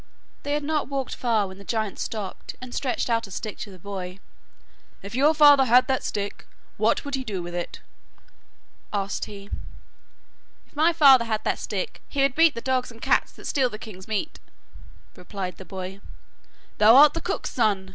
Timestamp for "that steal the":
13.33-13.77